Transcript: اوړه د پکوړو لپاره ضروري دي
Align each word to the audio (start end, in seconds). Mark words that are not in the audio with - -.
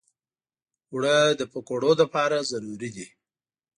اوړه 0.91 1.17
د 1.39 1.41
پکوړو 1.51 1.91
لپاره 2.01 2.37
ضروري 2.49 2.89
دي 2.97 3.07